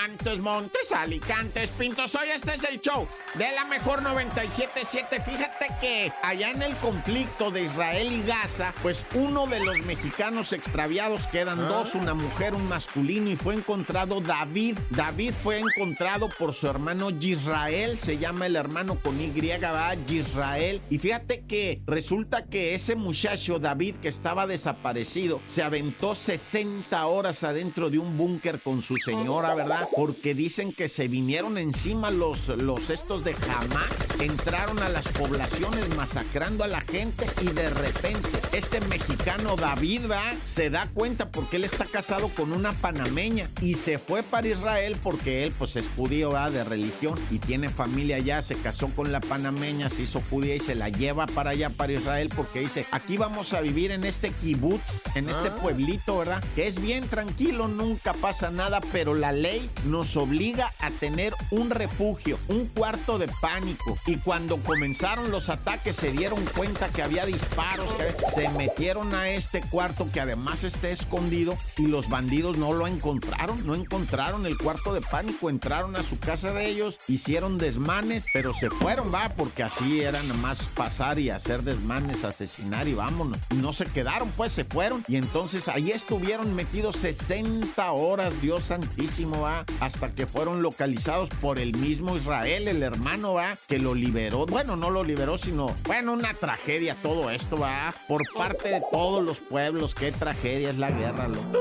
[0.00, 2.14] Montes, Montes, Alicantes, Pintos.
[2.14, 5.22] Hoy este es el show de la mejor 97.7.
[5.22, 10.54] Fíjate que allá en el conflicto de Israel y Gaza, pues uno de los mexicanos
[10.54, 11.68] extraviados, quedan ah.
[11.68, 14.78] dos, una mujer, un masculino, y fue encontrado David.
[14.88, 20.80] David fue encontrado por su hermano Israel, se llama el hermano con Y, va, Israel.
[20.88, 27.44] Y fíjate que resulta que ese muchacho, David, que estaba desaparecido, se aventó 60 horas
[27.44, 29.89] adentro de un búnker con su señora, ¿verdad?
[29.94, 33.88] Porque dicen que se vinieron encima los, los estos de Hamas,
[34.20, 40.22] entraron a las poblaciones masacrando a la gente y de repente este mexicano David, ¿va?
[40.44, 44.96] Se da cuenta porque él está casado con una panameña y se fue para Israel
[45.02, 46.50] porque él pues es judío, ¿va?
[46.50, 50.60] De religión y tiene familia allá, se casó con la panameña, se hizo judía y
[50.60, 54.30] se la lleva para allá, para Israel porque dice, aquí vamos a vivir en este
[54.30, 54.82] kibutz,
[55.14, 55.56] en este ah.
[55.56, 56.42] pueblito, ¿verdad?
[56.54, 61.70] Que es bien tranquilo, nunca pasa nada, pero la ley nos obliga a tener un
[61.70, 63.96] refugio, un cuarto de pánico.
[64.06, 67.88] Y cuando comenzaron los ataques se dieron cuenta que había disparos,
[68.34, 73.66] se metieron a este cuarto que además está escondido y los bandidos no lo encontraron,
[73.66, 78.54] no encontraron el cuarto de pánico, entraron a su casa de ellos, hicieron desmanes, pero
[78.54, 83.38] se fueron, va, porque así era nada más pasar y hacer desmanes, asesinar y vámonos.
[83.54, 89.40] no se quedaron, pues se fueron y entonces ahí estuvieron metidos 60 horas, Dios santísimo,
[89.42, 94.46] va, hasta que fueron localizados por el mismo Israel, el hermano, va, que lo liberó.
[94.46, 99.24] Bueno, no lo liberó, sino, bueno, una tragedia todo esto, va, por parte de todos
[99.24, 99.94] los pueblos.
[99.94, 101.60] Qué tragedia es la guerra, loco.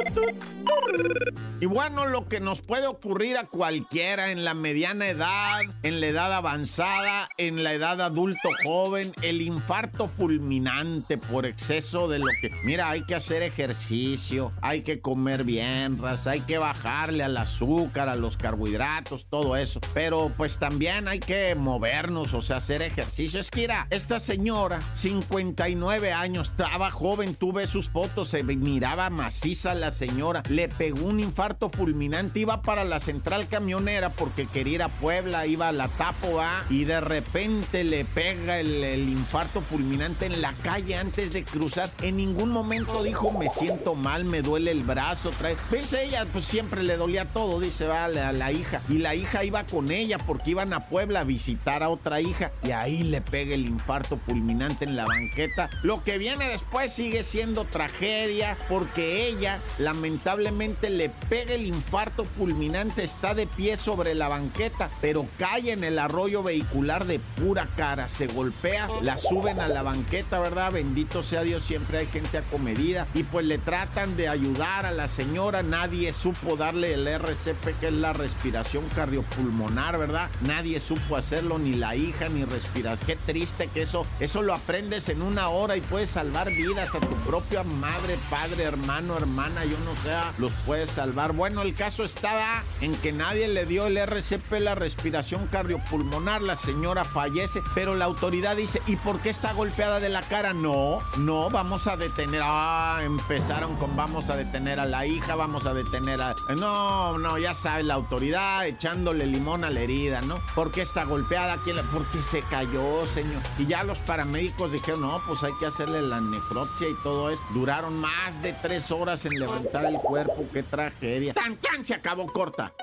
[1.62, 6.08] Y bueno, lo que nos puede ocurrir a cualquiera en la mediana edad, en la
[6.08, 12.50] edad avanzada, en la edad adulto joven, el infarto fulminante por exceso de lo que...
[12.64, 18.16] Mira, hay que hacer ejercicio, hay que comer bien, hay que bajarle al azúcar, a
[18.16, 19.82] los carbohidratos, todo eso.
[19.94, 23.38] Pero pues también hay que movernos, o sea, hacer ejercicio.
[23.38, 29.74] Es que mira, esta señora, 59 años, estaba joven, tuve sus fotos, se miraba maciza
[29.74, 34.84] la señora, le pegó un infarto fulminante, iba para la central camionera porque quería ir
[34.84, 40.42] a Puebla, iba a la Tapoa y de repente le pega el, infarto fulminante en
[40.42, 41.90] la calle antes de cruzar.
[42.02, 45.56] En ningún momento dijo me siento mal, me duele el brazo, trae.
[45.72, 45.94] ¿Ves?
[45.94, 48.82] Ella pues siempre le dolía todo, dice, va, a la hija.
[48.90, 52.52] Y la hija iba con ella porque iban a Puebla a visitar a otra hija
[52.64, 55.70] y ahí le pega el infarto fulminante en la banqueta.
[55.82, 63.04] Lo que viene después sigue siendo tragedia porque ella lamentablemente le pega el infarto fulminante,
[63.04, 68.10] está de pie sobre la banqueta, pero cae en el arroyo vehicular de pura cara,
[68.10, 70.74] se golpea, la suben a la banqueta, ¿verdad?
[70.74, 75.08] Bendito sea Dios, siempre hay gente acomedida y pues le tratan de ayudar a la
[75.08, 80.30] señora, nadie supo darle el RCP que es la respiración cardiopulmonar, ¿verdad?
[80.42, 82.98] Nadie supo hacerlo, ni la hija, ni respirar.
[83.00, 87.00] Qué triste que eso, eso lo aprendes en una hora y puedes salvar vidas a
[87.00, 91.29] tu propia madre, padre, hermano, hermana, yo no sé, los puedes salvar.
[91.36, 96.56] Bueno, el caso estaba en que nadie le dio el RCP, la respiración cardiopulmonar, la
[96.56, 100.54] señora fallece, pero la autoridad dice, ¿y por qué está golpeada de la cara?
[100.54, 105.66] No, no, vamos a detener, ah, empezaron con vamos a detener a la hija, vamos
[105.66, 106.36] a detener a...
[106.58, 110.42] No, no, ya sabe la autoridad echándole limón a la herida, ¿no?
[110.56, 111.58] ¿Por qué está golpeada?
[111.64, 113.42] ¿Quién Porque se cayó, señor.
[113.58, 117.42] Y ya los paramédicos dijeron, no, pues hay que hacerle la necropsia y todo eso.
[117.54, 120.46] Duraron más de tres horas en levantar el cuerpo.
[120.54, 121.19] ¡Qué tragedia!
[121.34, 121.84] ¡Tan, tan!
[121.84, 122.74] Se acabó corta.